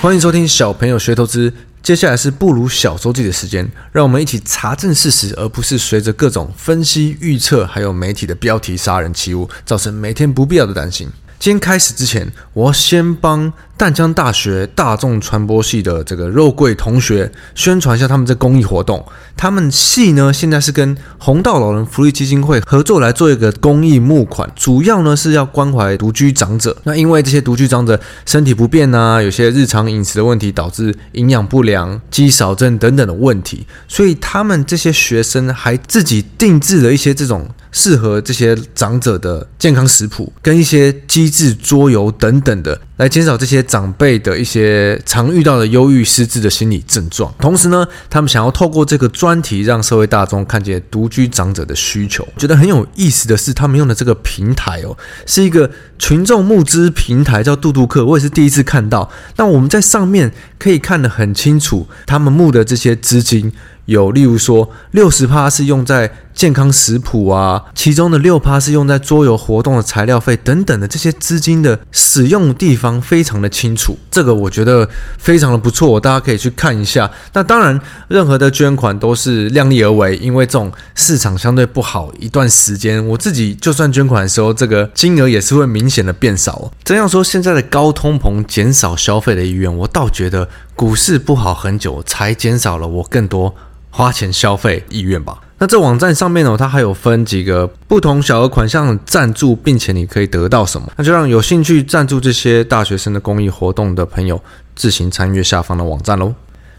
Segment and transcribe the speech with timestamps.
[0.00, 1.52] 欢迎收听小朋友学投资。
[1.82, 11.10] 接下来是不如小周记的时间，让我们一起查证事实，而不是随着各种分析预测，还有媒体的标题杀人起舞，造成每天不必要的担心。
[11.38, 19.04] 今天开始之前，我要先帮淡江大学大众传播系的这个肉桂同学宣传一下他们这公益活动。
[19.36, 26.76] 他们系呢现在是跟弘道老人福利基金会合作来做一个公益募款，主要呢是要关怀独居长者。
[26.82, 37.48] 那因为这些独居长者身体不便啊，有些日常饮食的问题导致营养不良、肌少症等等的问题，所以他们这些学生还自己定制了一些这种。
[37.70, 47.32] 适合这些长者的健康食谱，跟一些机智桌游等等的，来减少这些长辈的一些常遇到的忧郁、失智的心理症状。
[47.38, 52.26] 同时呢，他们想要透过这个专题，让社会大众看见独居长者的需求。
[52.36, 58.04] 觉得很有意思的是，他们用的这个平台哦，是一个群众募资平台，叫杜杜克。
[58.04, 59.10] 我也是第一次看到。
[59.36, 63.52] 那我们在上面可以看得很清楚，他们募的这些资金。
[63.84, 77.10] 有，例如说，六十趴是用在健康食谱啊，其中的六趴是用在桌游活动的材料费等等的这些资金的使用地方非常的清楚，这个我觉得非常的不错，大家可以去看一下。
[77.32, 86.70] 那当然，任何的捐款都是量力而为，因为这种市场相对不好一段时间，我自己就算捐款的时候，这个金额也是会明显的变少。
[86.84, 93.56] 这样说，现在的高通膨减少消费的意愿，我倒觉得股市不好很久才减少了我更多。
[93.90, 95.38] 花钱消费意愿吧。
[95.60, 100.88] 那这网站上面呢，它还有分几个不同小额款项赞助，并且你可以得到什么？
[100.96, 104.40] 那就让有兴趣赞助这些大学生的公益活动的朋友
[104.76, 106.32] 自行参阅下方的网站喽。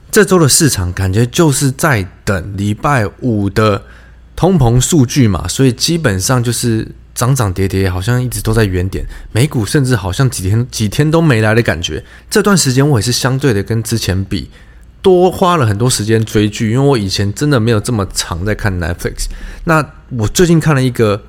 [0.10, 3.84] 这周的市场感觉就是在等礼拜五的
[4.36, 9.06] 通膨数据嘛，所以基本上就是涨涨跌跌，好像一直都在原点。
[9.34, 12.02] 美股甚至好像几天几天都没来的感觉。
[12.30, 14.50] 这段时间我也是相对的跟之前比。
[15.02, 19.26] 多花了很多时间追剧，因为我以前真的没有这么常在看 Netflix。
[19.66, 21.22] 那我最近看了一个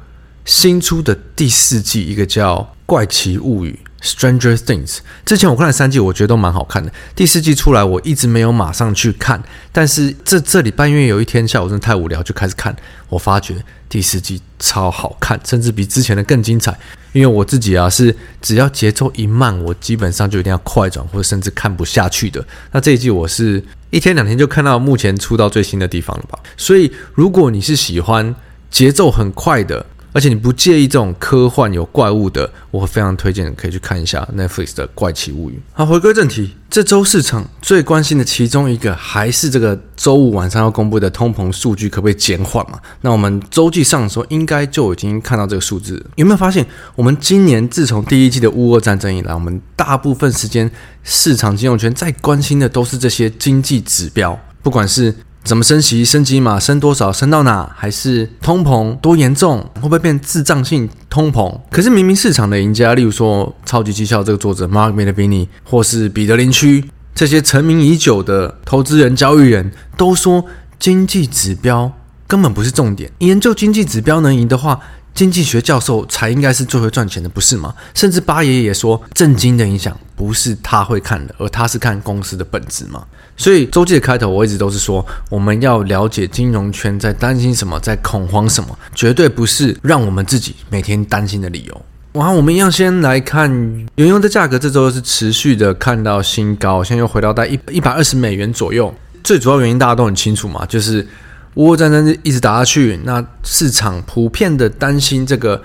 [0.50, 4.98] 新出的第四季，一个叫《怪奇物语》（Stranger Things）。
[5.24, 6.92] 之前我看了三季，我觉得都蛮好看的。
[7.14, 9.40] 第四季出来，我一直没有马上去看，
[9.70, 12.74] 但是这这礼拜因为有一天下午真的太无聊，就开始看。
[13.08, 16.76] 我发觉第四季超好看，甚至比之前的更精彩。
[17.12, 22.44] 因为我自己啊是只要节奏一慢，我基本上就一定要快转，或者甚至看不下去的。
[22.72, 26.36] 那这一季我是一天两天就看到目前出到最新的地方了吧。
[26.56, 28.34] 所以如果你是喜欢
[28.68, 35.54] 节奏很快的，而且你不介意这种科幻有怪物的，我会非常推荐可以去看一下 Netflix 的《怪奇物语》。
[35.72, 42.78] 好，回归正题，这周市场最关心的其中一个还是这个周五晚上要公布的通膨数据可不可以减缓嘛？
[43.00, 46.04] 那我们周记上的时候应该就已经看到这个数字。
[46.16, 46.66] 有没有发现，
[46.96, 50.70] 我们今年自从第一季的乌俄战争以来，我们大部分时间
[51.04, 55.14] 市场金融圈在关心的都是这些经济指标，不管是。
[55.42, 56.04] 怎么升息？
[56.04, 57.10] 升级码升多少？
[57.12, 57.68] 升到哪？
[57.74, 59.58] 还是通膨多严重？
[59.76, 61.60] 会不会变智障性通膨？
[61.70, 66.84] 可是明明市场的赢家，例如说超级绩效这个作者 Mark Minervini，或是彼得林区
[67.14, 70.44] 这些成名已久的投资人、交易人都说，
[70.78, 71.90] 经济指标
[72.26, 73.10] 根本不是重点。
[73.18, 74.78] 研究经济指标能赢的话，
[75.14, 77.74] 经济学教授才应该是最会赚钱的，不是吗？
[77.94, 83.04] 甚至巴爷爷也说，震惊的影响不是他会看的，而他是看公司的本质嘛。
[83.36, 91.82] 所以周记的开头，我一直都是说，我们要了解金融圈在担心什么，在恐慌什么，绝对不是让我们自己每天担心的理由。
[92.12, 93.50] 然后我们一样先来看
[93.94, 98.92] 原油的价格，这周是持续的看到新高，现在又回到在一一百二十美元左右。
[99.22, 101.06] 最主要原因大家都很清楚嘛，就是
[101.54, 105.62] 乌俄战争一直打下去，那市场普遍的担心这个。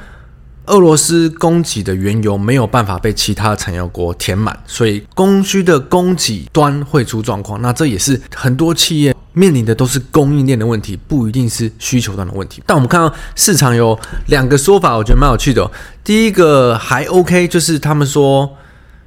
[0.67, 7.61] 俄罗斯供给的原油没有办法被其他产油国填满，所以供需的供给端会出状况。
[7.61, 12.63] 那这也是很多企业面临的都是供应链的问题，不一定是需求端的问题。
[12.65, 13.95] 但我们看到市场有
[14.25, 15.69] 两个说法，我觉得蛮有趣的。
[16.03, 18.49] 第一个还 OK，就是他们说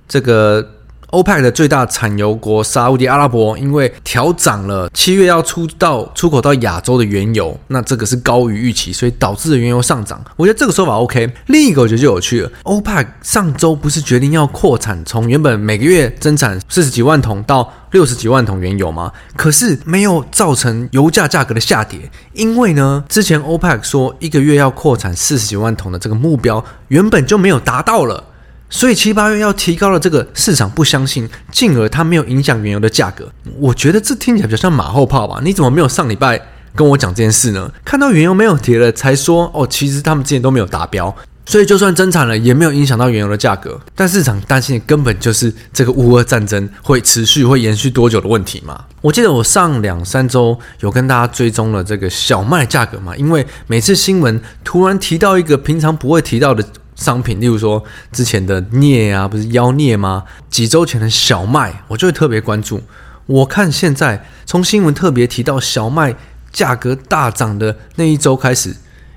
[0.06, 0.74] 这个。
[1.10, 10.22] OPEC 的最大产油国沙乌地阿拉伯，因为调涨了七月要出到出口到亚洲的原油，那这个是高于预期，所以导致了原油上涨。
[10.37, 11.32] 我觉得这个说法 OK。
[11.46, 19.10] 另一个我觉得就有趣了，OPEC 上周不是决定要扩产，从原本每个月增产四十几万桶到六十几万桶原油吗？
[19.34, 28.22] 可是没有造成油价价格的下跌，因为呢，之前 OPEC 说一个月要扩产四十几万桶的这个目标，原本就没有达到了。
[28.70, 33.26] 所以七八月要提高了，这个市场不相信，进而它没有影响原油的价格。
[33.59, 35.41] 我觉得这听起来比较像马后炮吧？
[35.43, 36.41] 你怎么没有上礼拜
[36.75, 37.70] 跟我讲这件事呢？
[37.85, 41.15] 看到原油没有跌了，才说哦，其实他们之前都没有达标。
[41.47, 43.81] 所以就算增产了，也没有影响到原油的价格。
[43.94, 48.85] 但市场担心的根本就是这个乌俄战争会持续、会延续多久的问题嘛。
[49.00, 56.62] 我记得我上两三周有跟大家追踪了这个小麦价格嘛，因为每次新闻突然提到一个平常不会提到的
[56.98, 60.24] 商品，例如说之前的镍啊，不是妖镍吗？
[60.50, 62.82] 几周前的小麦，我就会特别关注。
[63.26, 66.16] 我看现在从新闻特别提到小麦
[66.52, 68.74] 价格大涨的那一周开始，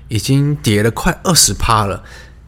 [0.08, 2.04] 已经跌了快二十趴了。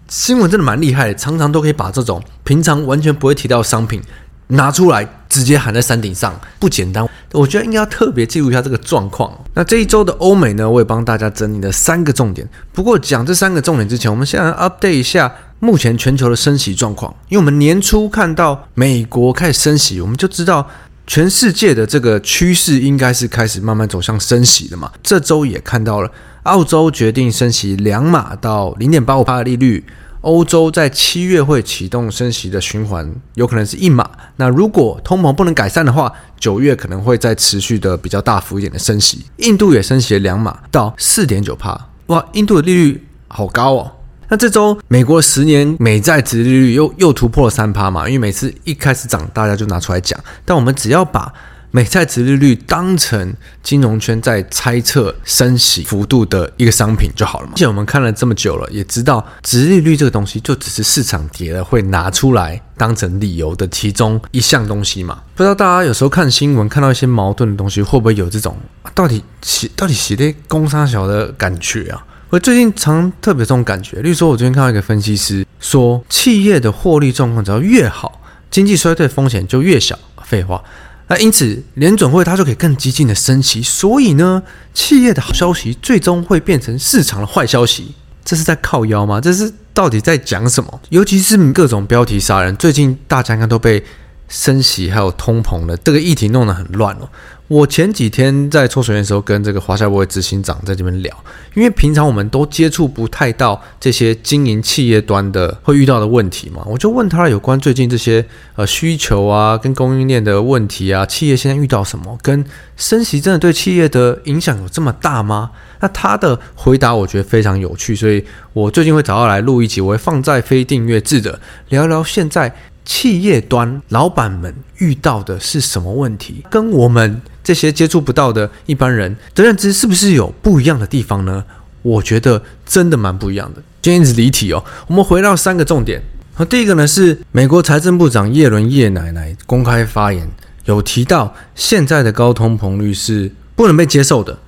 [0.07, 4.01] 新闻真的蛮厉害，常常都可以把这种平常完全不会提到的商品
[4.49, 7.07] 拿出来，直接喊在山顶上，不简单。
[7.33, 9.33] 我觉得应该要特别记录一下这个状况。
[9.55, 12.49] 那这一周的欧美呢，我也帮大家整理了三个重点。
[12.73, 17.15] 不过讲这三个重点之前，我们先来 update 一下目前全球的升息状况。
[17.29, 20.69] 因为我们年初看到美国开始升息，我们就知道。
[21.07, 24.91] 全世界的这个趋势应该是开始慢慢走向升息的嘛？
[25.03, 26.11] 这周也看到了，
[26.45, 29.85] 澳洲决定升息两码到零点八五趴的利率，
[30.25, 34.11] 欧洲在七月会启动升息的循环，有可能是一码。
[34.37, 36.11] 那如果通膨不能改善的话，
[36.41, 39.27] 九月可能会再持续的比较大幅一点的升息。
[39.37, 43.93] 印度也升息了两码到四点九趴，哇，印度的利率好高哦。
[44.29, 48.09] 那这周美国十年美债殖利率又又突破了三趴嘛？
[48.09, 50.19] 因为每次一开始涨，大家就拿出来讲。
[50.47, 51.31] 但我们只要把
[51.75, 57.55] 美债殖利率当成金融圈在猜测升息幅度的一个商品就好了嘛。
[57.57, 65.21] 而且我们看了这么久了，也知道殖利率这个东西就只是市场跌了会拿出来当成理由的其中一项东西嘛。
[65.35, 68.57] 不知道大家有时候看新闻看到一些矛盾的东西，会不会有这种
[68.95, 72.07] 到底洗到底洗的公三小的感觉啊？
[72.31, 79.99] 我最近常特别这种感觉，例如说，我最近看到一个分析师说，企业的获利状况只要越好，经济衰退风险就越小。
[80.27, 80.63] 废话，
[81.07, 84.43] 那因此联准会它就可以更激进的升息，所以呢，
[84.73, 89.21] 企业的好消息最终会变成市场的坏消息，这是在靠腰吗？
[89.21, 90.81] 这是到底在讲什么？
[90.89, 93.85] 尤其是各种标题杀人，最近大家应该都被
[94.29, 97.09] 升息还有通膨的这个议题弄得很乱哦。
[97.47, 101.15] 我前几天在抽水烟的时候，跟这个华夏博会执行长在这边聊，
[101.53, 108.25] 因为平常我们都接触不太到这些经营企业端的会遇到的问题嘛，我就问他有关最近这些
[108.57, 112.43] 呃需求啊，跟供应链的问题啊，企业现在遇到什么，跟
[112.79, 115.51] 升息真的对企业的影响有这么大吗？
[115.81, 118.25] 那他的回答我觉得非常有趣，所以
[118.55, 121.39] 我最近会找他来录一集，我会放在非订阅制的
[121.69, 122.55] 聊聊现在。
[122.85, 126.45] 企业端老板们遇到的是什么问题？
[126.51, 131.45] 跟我们这些接触不到的一般人的认知是不是有不一样的地方呢？
[131.83, 133.63] 我觉得真的蛮不一样的。
[133.83, 136.03] 今天一直离题哦，我们回到三个重点。
[136.35, 140.29] 好，第一个呢是美国财政部长耶伦叶奶奶公开发言，
[140.65, 144.39] 有提到现在的高通膨率是不能被接受的。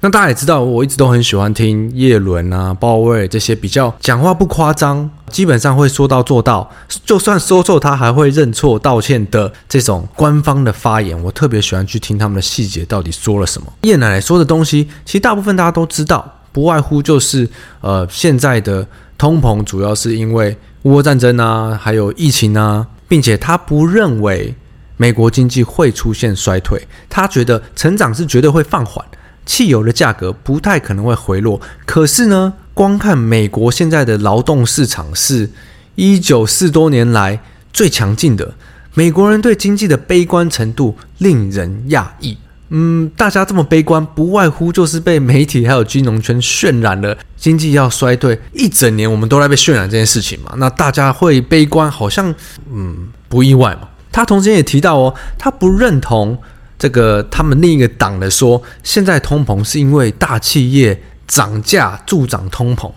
[0.00, 6.70] 那大家也知道，我一直都很喜欢听叶伦啊、鲍威尔这些比较讲话不夸张，基本上会说到做到，
[7.04, 13.66] 就算说错他还会认错道歉的这种官方的发言，我特别喜欢去听他们的细节到底说了什么。
[13.82, 17.48] 叶奶奶说的东西，其实大部分大家都知道，不外乎就是
[17.80, 18.86] 呃现在的
[19.18, 24.54] 通膨主要是因为乌俄战争啊，还有疫情啊，并且他不认为
[24.96, 29.17] 美国经济会出现衰退，他觉得成长是绝对会放缓的。
[29.48, 35.50] 汽油的价格不太可能会回落，可是呢，光看美国现在的劳动市场是
[35.94, 37.40] 一九四多年来
[37.72, 38.52] 最强劲的，
[38.92, 42.36] 美国人对经济的悲观程度令人讶异。
[42.68, 50.52] 嗯，大家这么悲观，不外乎就是被媒体还有金融圈渲染了经济要衰退一整年，我们都在被渲染这件事情嘛。
[50.58, 52.34] 那大家会悲观，好像
[52.70, 53.88] 嗯不意外嘛。
[54.12, 56.38] 他同时也提到哦，他不认同。
[56.78, 62.90] 这个他们另一个党的说，现在通膨是因为大企业涨价助长通膨。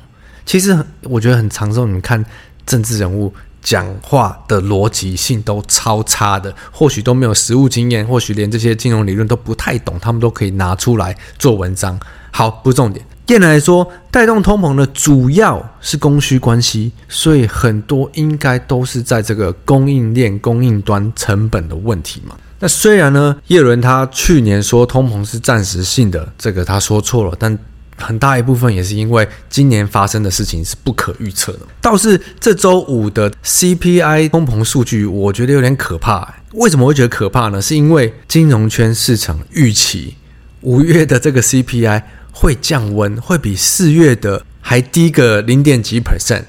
[0.46, 2.24] 其实我觉得很常说，你们看
[2.66, 12.00] 政治人物讲话的逻辑性都超差的，或许都没有实务经验，或许连这些金融理论都不太懂，他们都可以拿出来做文章。
[12.32, 13.06] 好，不是重点。
[13.26, 22.36] 电来说，带动通膨的主要是供需关系，所以很多应该都是在这个供应链、供应端成本的问题嘛。
[22.64, 27.58] 那虽然呢，叶伦他去年说通膨是暂时性的，这个他说错了，但
[27.98, 31.62] 很大一部分也是因为今年发生的事情是不可预测的。
[31.82, 36.36] 倒是这周五的 CPI 通膨数据，我觉得有点可怕。
[36.54, 37.60] 为什么会觉得可怕呢？
[37.60, 40.18] 是因为金融圈市场预期
[40.62, 46.44] 五月的这个 CPI 会降温，会比四月的还低个零点几 percent。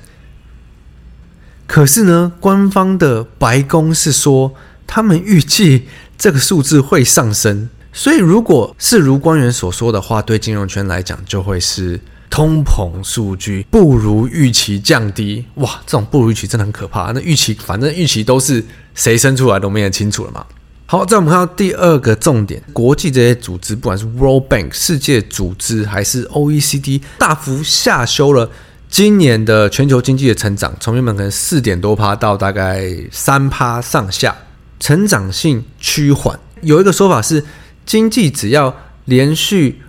[1.67, 4.55] 可是呢，官方的白宫是说。
[4.95, 5.85] 他们预计
[6.19, 17.11] 这个数字会上升，所以如果是如官员所说的话，对金融圈来讲就会是通膨数据不如预期降低，哇，这种不如预期真的很可怕。
[17.13, 18.63] 那预期反正预期都是
[18.95, 20.45] 谁生出来都没人清楚了嘛。
[20.85, 28.51] 好，再我们看到第二个重点，国际这些组织，不管是 World Bank 世界组织还是 OECD，大幅下修了
[28.91, 34.37] 今年的全球经济的成长，从原本可能四点多趴到大概三趴上下，
[34.83, 36.37] 成长性趋缓。
[36.63, 37.45] 有一个说法是，
[37.87, 39.81] 经济只要连续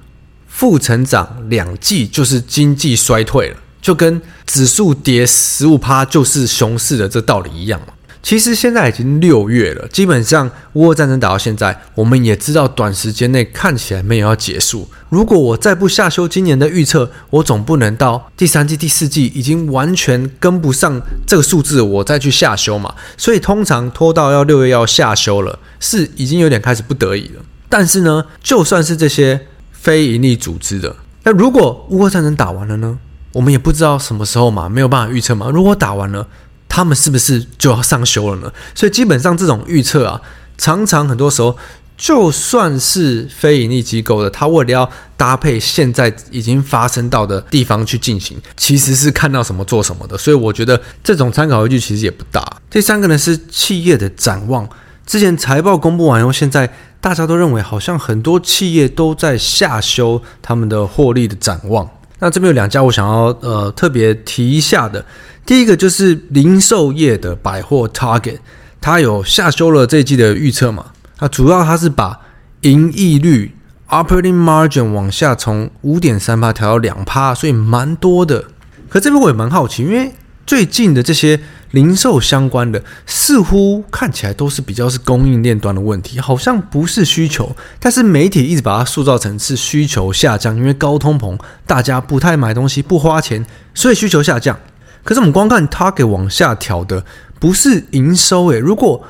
[0.48, 7.94] 负成长两季，就是经济衰退了，就跟指数跌十五趴就是熊市的这道理一样嘛。
[8.24, 14.90] 其实现在已经六月了，基本上乌俄战争打到现在，我们也知道短时间内看起来没有要结束。
[15.10, 22.96] 如果我再不下修今年的预测，我总不能到第三季、第四季已经完全跟不上这个数字，我再去下修嘛。
[23.18, 27.42] 所以通常拖到要六月要下修了，是已经有点开始不得已了。
[27.68, 32.98] 但是呢，就算是这些非营利组织的，那如果乌俄战争打完了呢？
[33.34, 35.50] 我们也不知道什么时候嘛，没有办法预测嘛。
[35.50, 36.28] 如果打完了，
[36.76, 38.52] 他们是不是就要上修了呢？
[38.74, 40.20] 所以基本上这种预测啊，
[40.58, 41.56] 常常很多时候，
[41.96, 50.18] 就算是非营利机构的，他为了要搭配现在已经发生到的地方去进行，其实是看到什么做什么的。
[50.18, 52.44] 所以我觉得这种参考依据其实也不大。
[52.72, 54.68] 第三个呢是企业的展望，
[55.06, 56.68] 之前财报公布完以后，现在
[57.00, 61.88] 大家都认为好像很多企业都在下修他们的获利的展望。
[62.24, 65.04] 那这边有两家我想要呃特别提一下的。
[65.46, 68.38] 第一个就是零售业的百货 Target，
[68.80, 70.86] 它有下修了这一季的预测嘛？
[71.18, 72.18] 它主要它是把
[72.62, 73.54] 盈利率
[73.90, 78.46] Operating Margin 往下从五点三趴调到两趴，所以蛮多的。
[78.88, 80.14] 可这边我也蛮好奇，因为
[80.48, 81.38] 最近的这些
[81.74, 87.56] 零售相关的，似乎看起来都是比较是供应链端的问题，好像不是需求。
[87.80, 94.58] 但是媒体一直把它塑造成是需求下降，因为高通膨，大家不太买东西，不花钱，所以需求下降。
[95.04, 97.04] 可是我们光看 Target 往下调的
[97.40, 99.04] 不是营收诶，如果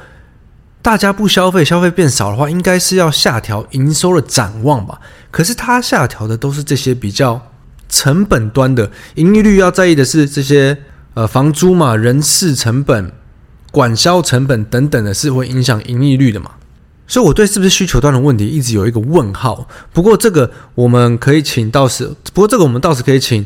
[0.82, 5.02] 大家不消费，消费变少的话，应该是要下调营收的展望吧？
[5.32, 7.42] 可是它下调的都是这些比较
[7.90, 10.78] 成本端的盈利率，要在意的是这些
[11.14, 13.12] 呃房租嘛、人事成本、
[13.72, 16.52] 管销成本等等的，是会影响盈利率的嘛？
[17.08, 19.68] 所以我对是不是需求端的问题一直有一个问号。
[19.92, 23.46] 不过这个我们可以请到时，不过这个我们到时可以请。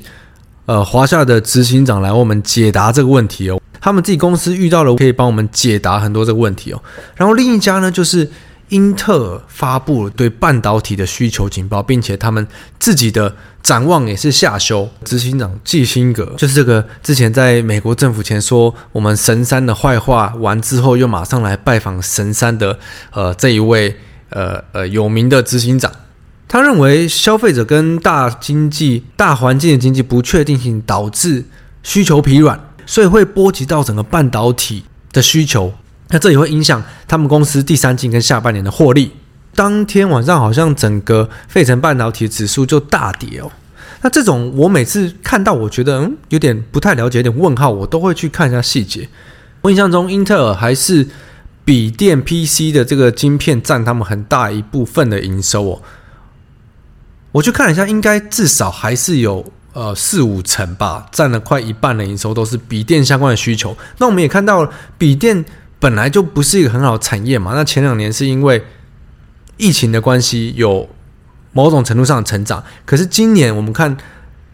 [0.67, 3.57] 呃，华夏的执行长来为我们解答这个问题哦。
[3.79, 6.83] 他们自己公司遇到了，可以帮我们解答很多这个问题哦。
[7.15, 8.29] 然后另一家呢，就是
[8.69, 12.45] 英特尔发布了对半导体的需求警报，并且他们
[12.79, 13.33] 自己的
[13.63, 14.89] 展望也是下修。
[15.05, 22.77] 执行长季辛格就是这个之前在美国政府前说我们神山的坏话完之后，又马上来拜访神山的
[23.11, 23.95] 呃这一位
[24.29, 25.91] 呃呃有名的执行长。
[26.49, 31.43] 他认为消费者跟大经济、大环境的经济不确定性导致
[31.83, 35.73] 需求疲软，所以会波及到整个半导体的需求。
[36.09, 39.11] 那这也会影响他们公司第三季跟下半年的获利。
[39.53, 43.51] 当天晚上好像整个费城半导体指数就大跌哦。
[44.01, 49.09] 那这种我每次看到，我觉得嗯有点不太了解，有点问号，我都会去看一下细节。
[49.61, 51.07] 我印象中，英特尔还是
[51.65, 55.81] 笔电 PC 的这个晶片占他们很大一部分的营收哦。
[57.31, 63.75] 我去看了一下，应该至少还是有呃四五成吧，占了快一半的营收都是笔电相关的需求。
[63.97, 65.43] 那我们也看到了，笔电
[65.79, 67.53] 本来就不是一个很好的产业嘛。
[67.53, 68.63] 那前两年是因为
[69.57, 70.89] 疫情的关系，有
[71.53, 72.63] 某种程度上的成长。
[72.85, 73.97] 可是今年我们看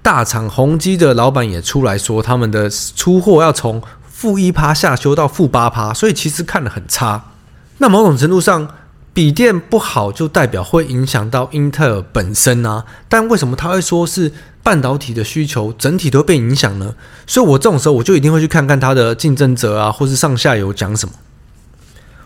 [0.01, 7.31] 大厂宏基的老板也出来说，他们的出货要从负一趴下修到负八趴，所以其实看得很差。
[7.77, 8.69] 那某种程度上。
[9.13, 12.84] 笔电不好，就代表会影响到英特尔本身啊。
[13.08, 14.32] 但为什么他会说是
[14.63, 16.96] 半导体的需求整体都被影响呢？
[17.27, 21.13] 所以我这种时候我就一定会去看看他的竞争者啊，或是上下游讲什么。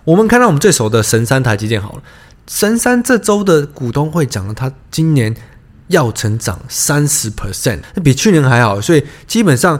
[0.05, 2.01] 我们看到我们最熟的神山台积电好了，
[2.47, 5.35] 神山这周的股东会讲了，他今年
[5.87, 9.77] 要成长三十 percent，比去年还好，所以基本上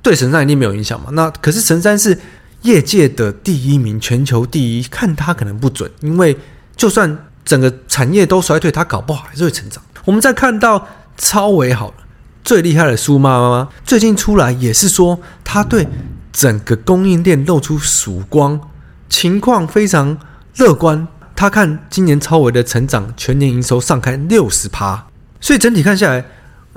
[0.00, 1.08] 对神山一定没有影响嘛。
[1.12, 2.16] 那可是神山是。
[2.62, 6.36] 业界的第一名，全球第一，看他可能不准，因为
[6.76, 9.82] 就算整个产业都衰退，他搞不好还是会成长。
[10.04, 11.94] 我们再看到超伟好了，
[12.42, 15.86] 最厉害的苏妈妈最近出来也是说，他对
[16.32, 18.60] 整个供应链露出曙光，
[19.08, 20.18] 情况非常
[20.56, 21.06] 乐观。
[21.36, 25.06] 他看今年超伟的成长，全年营收上开六十趴，
[25.40, 26.24] 所以整体看下来。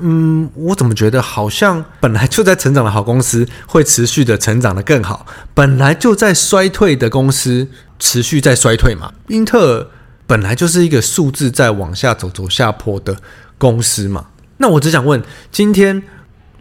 [0.04, 7.68] 嗯，我怎么觉得好像本来就在成长的好公司会持续的成长的更好，本来就在衰退的公司
[8.00, 9.14] 持续在衰退嘛？
[9.28, 9.88] 英特尔
[10.26, 13.16] 本来就是一个数字在往下走走下坡的
[13.58, 14.26] 公司嘛？
[14.58, 16.02] 那我只想问，今天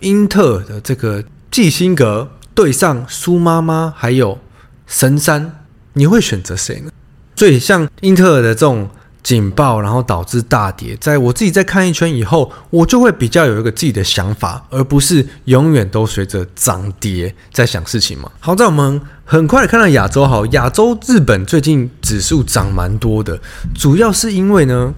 [0.01, 4.39] 英特尔的这个季辛格对上苏妈妈还有
[4.87, 6.91] 神山，你会选择谁呢？
[7.37, 8.89] 所以像英特尔的这种。
[9.23, 10.97] 警报，然后导致大跌。
[10.97, 18.31] 在我自己再看一圈以后，我就会比较有一个自己的想法，而不是永远都随着涨跌在想事情嘛。
[18.41, 23.41] 好，在我们很快看到亚洲，好，亚洲日本最近指数涨蛮多的，
[23.75, 24.95] 主要是因为呢，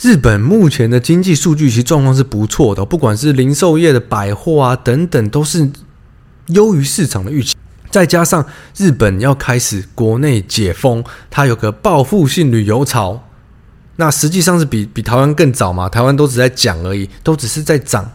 [0.00, 5.70] 日本目前的经济数据其实状况是不错的，不管是零售业的百货啊等等，都是
[6.48, 7.56] 优于市场的预期。
[7.90, 8.44] 再加上
[8.76, 13.24] 日本要开始国内解封，它有个报复性旅游潮。
[14.00, 15.88] 那实际上是比比台湾更早嘛？
[15.88, 18.08] 台湾都只在讲而已，都只是在涨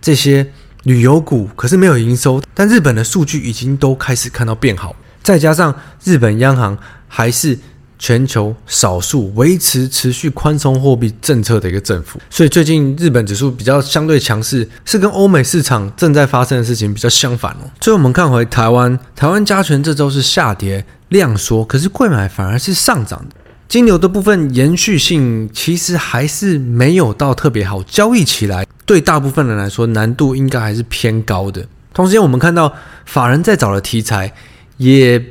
[0.00, 0.50] 这些
[0.84, 2.42] 旅游股，可是没有营收。
[2.54, 7.58] 但日本的数据已经都开始看到变好，再加上日本央行还是
[7.98, 17.68] 全球少数维持持续宽松货币政策的一个政府，所以最近日本指数比较相对强势，是跟欧美市场正在发生的事情比较相反哦。
[17.78, 23.36] 最后我们看回台湾，台湾加权这周是下跌量缩，可是贵买反而是上涨的。
[23.72, 31.66] 金牛的部分延续性其实还是没有到特别好，交易起来对大部分人来说难度应该还是偏高的。
[31.94, 32.70] 同时间，我们看到
[33.06, 34.30] 法人在找的题材
[34.76, 35.24] 也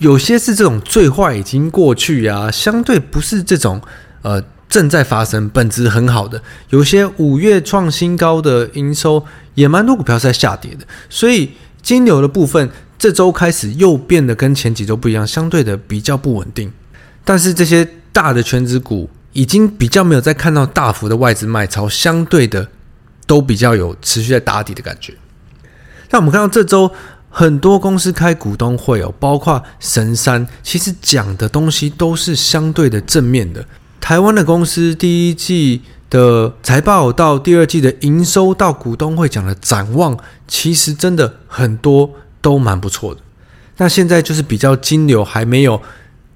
[0.00, 3.80] 有些是这种最坏已经过去啊，相对不是这种
[4.20, 6.42] 呃正在发生、本质很好的。
[6.68, 12.68] 有些五月创新高的营收也蛮多股票是在下跌的，所以金牛的部分
[12.98, 16.70] 这周开始又变得跟前几周不一样，相对的比较不稳定。
[17.28, 22.66] 但是这些大的全职股已经比较没有再看到大幅的外资卖超，相对的
[23.26, 25.12] 都比较有持续在打底的感觉。
[26.08, 26.90] 那我们看到这周
[27.28, 33.62] 很多公司开股东会哦，包括神山，其实讲的东西都是相对的正面的。
[34.00, 40.16] 台湾的公司第一季的财报到第二季的营收到股东会讲的展望，
[40.46, 42.10] 其实真的很多
[42.40, 43.20] 都蛮不错的。
[43.76, 45.82] 那现在就是比较金流还没有。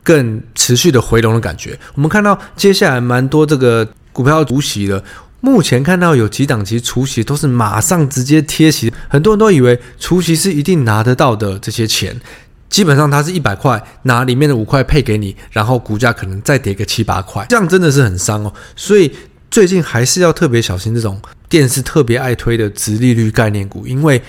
[0.02, 5.02] 更持续的回笼的感觉，我们看到接下来蛮多这个股票除息了。
[5.40, 12.20] 目前看到有几档其实除息都是马上直接贴息，很多人都以为除息是一定拿得到的这些钱，
[12.68, 18.52] 基本上它是一百块拿里面的五块配给你，然后股价可能再跌个七八块，这样真的是很伤哦。
[18.76, 19.12] 所以
[19.50, 24.20] 最近还是要特别小心这种电视特别爱推的殖利率概念股，因为。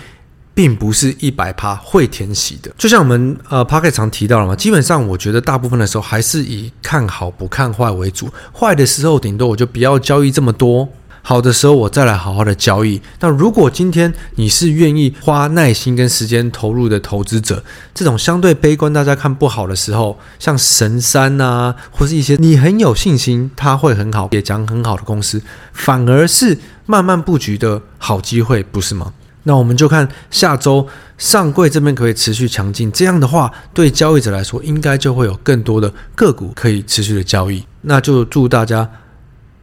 [0.55, 10.87] 并不是一百趴会填息的，就像我们呃 Podcast 常提到了嘛，基本上我觉得大部分的时候还是以看好不看坏为主，坏的时候顶多我就不要交易这么多，
[11.23, 13.01] 好的时候我再来好好的交易。
[13.19, 17.63] 那如果今天你是愿意花耐心跟时间投入的投资者，
[17.95, 29.13] 这种相对悲观大家看不好的时候，像神山啊，或是一些你很有信心它会很好，也讲很好的公司，反而是慢慢布局的好机会，不是吗？
[29.43, 37.65] 那我们就看下周上柜这边可以持续强劲，这样的话对交易者来说应该就会有更多的个股可以持续的交易。
[37.81, 38.89] 那就祝大家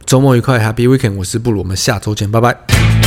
[0.05, 1.15] 周末愉快，Happy Weekend！
[1.15, 3.00] 我是布鲁，我们下周见，拜拜。